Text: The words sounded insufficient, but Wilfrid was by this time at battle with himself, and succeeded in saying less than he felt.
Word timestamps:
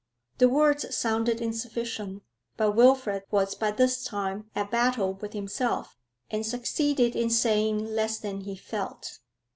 The 0.39 0.49
words 0.49 0.95
sounded 0.97 1.39
insufficient, 1.41 2.23
but 2.57 2.71
Wilfrid 2.71 3.21
was 3.29 3.53
by 3.53 3.69
this 3.69 4.03
time 4.03 4.49
at 4.55 4.71
battle 4.71 5.13
with 5.13 5.33
himself, 5.33 5.95
and 6.31 6.43
succeeded 6.43 7.15
in 7.15 7.29
saying 7.29 7.85
less 7.85 8.17
than 8.17 8.41
he 8.41 8.55
felt. 8.55 9.19